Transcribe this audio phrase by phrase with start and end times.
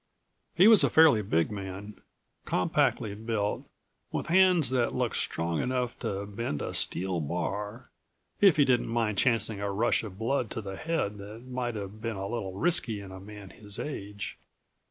[0.55, 2.01] He was a fairly big man,
[2.45, 3.69] compactly built,
[4.11, 7.91] with hands that looked strong enough to bend a steel bar,
[8.39, 12.01] if he didn't mind chancing a rush of blood to the head that might have
[12.01, 14.39] been a little risky in a man his age.